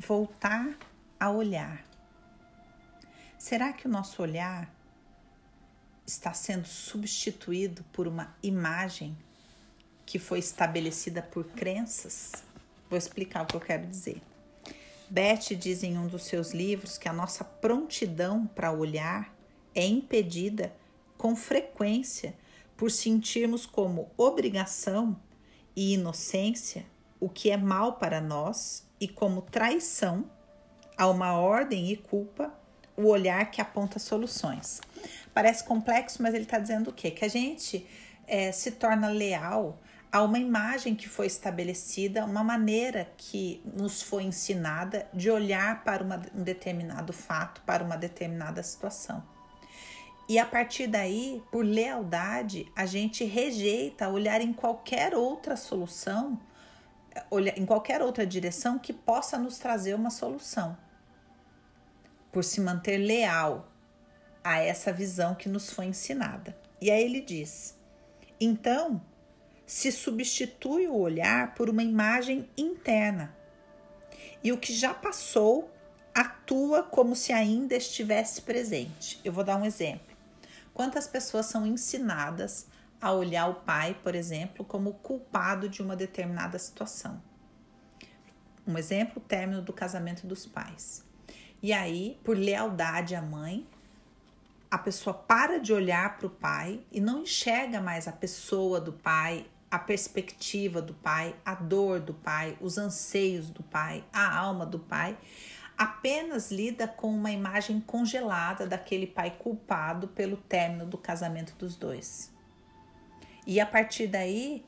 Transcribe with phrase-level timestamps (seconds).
[0.00, 0.78] voltar
[1.18, 1.84] a olhar.
[3.38, 4.74] Será que o nosso olhar
[6.06, 9.16] está sendo substituído por uma imagem
[10.06, 12.32] que foi estabelecida por crenças?
[12.88, 14.22] Vou explicar o que eu quero dizer.
[15.10, 19.34] Beth diz em um dos seus livros que a nossa prontidão para olhar
[19.74, 20.74] é impedida
[21.18, 22.34] com frequência
[22.74, 25.20] por sentirmos como obrigação
[25.76, 26.86] e inocência
[27.20, 30.24] o que é mal para nós e como traição
[30.96, 32.52] a uma ordem e culpa
[32.96, 34.80] o olhar que aponta soluções.
[35.32, 37.10] Parece complexo, mas ele está dizendo o quê?
[37.10, 37.86] Que a gente
[38.26, 39.78] é, se torna leal
[40.12, 46.02] a uma imagem que foi estabelecida, uma maneira que nos foi ensinada de olhar para
[46.02, 49.22] uma, um determinado fato, para uma determinada situação.
[50.28, 56.38] E a partir daí, por lealdade, a gente rejeita olhar em qualquer outra solução,
[57.56, 60.76] em qualquer outra direção que possa nos trazer uma solução.
[62.32, 63.70] Por se manter leal
[64.42, 66.56] a essa visão que nos foi ensinada.
[66.80, 67.76] E aí ele diz:
[68.40, 69.02] então,
[69.66, 73.36] se substitui o olhar por uma imagem interna.
[74.42, 75.70] E o que já passou
[76.14, 79.20] atua como se ainda estivesse presente.
[79.22, 80.16] Eu vou dar um exemplo.
[80.72, 82.66] Quantas pessoas são ensinadas
[83.00, 87.22] a olhar o pai, por exemplo, como culpado de uma determinada situação?
[88.66, 91.04] Um exemplo, o término do casamento dos pais.
[91.62, 93.66] E aí, por lealdade à mãe,
[94.70, 98.92] a pessoa para de olhar para o pai e não enxerga mais a pessoa do
[98.92, 104.64] pai, a perspectiva do pai, a dor do pai, os anseios do pai, a alma
[104.64, 105.16] do pai,
[105.76, 112.32] apenas lida com uma imagem congelada daquele pai culpado pelo término do casamento dos dois.
[113.50, 114.64] E a partir daí,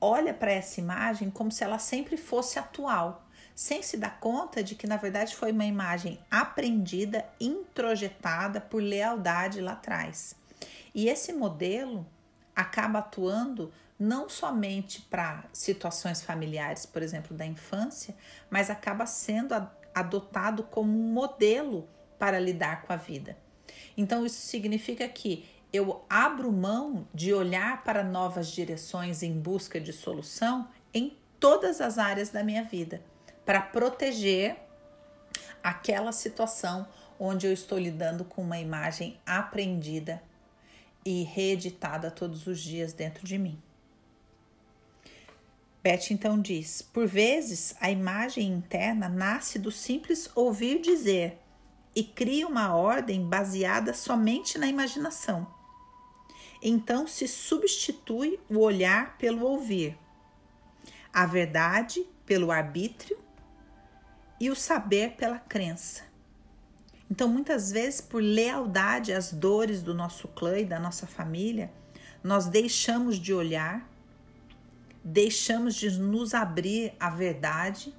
[0.00, 4.74] olha para essa imagem como se ela sempre fosse atual, sem se dar conta de
[4.74, 10.34] que na verdade foi uma imagem aprendida, introjetada por lealdade lá atrás.
[10.92, 12.04] E esse modelo
[12.56, 18.16] acaba atuando não somente para situações familiares, por exemplo, da infância,
[18.50, 19.54] mas acaba sendo
[19.94, 21.88] adotado como um modelo
[22.18, 23.38] para lidar com a vida.
[23.96, 29.92] Então, isso significa que eu abro mão de olhar para novas direções em busca de
[29.92, 33.02] solução em todas as áreas da minha vida,
[33.44, 34.56] para proteger
[35.62, 36.86] aquela situação
[37.18, 40.22] onde eu estou lidando com uma imagem aprendida
[41.04, 43.60] e reeditada todos os dias dentro de mim.
[45.82, 51.38] Beth então diz: por vezes a imagem interna nasce do simples ouvir dizer
[51.94, 55.61] e cria uma ordem baseada somente na imaginação.
[56.62, 59.98] Então se substitui o olhar pelo ouvir,
[61.12, 63.18] a verdade pelo arbítrio
[64.40, 66.04] e o saber pela crença.
[67.10, 71.70] Então, muitas vezes, por lealdade às dores do nosso clã e da nossa família,
[72.24, 73.86] nós deixamos de olhar
[75.04, 77.94] deixamos de nos abrir à verdade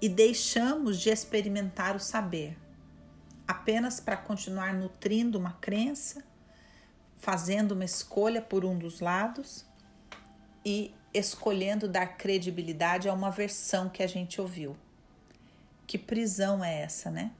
[0.00, 2.56] e deixamos de experimentar o saber,
[3.46, 6.22] apenas para continuar nutrindo uma crença,
[7.28, 9.66] fazendo uma escolha por um dos lados
[10.64, 14.74] e escolhendo dar credibilidade a uma versão que a gente ouviu.
[15.86, 17.30] Que prisão é essa, né?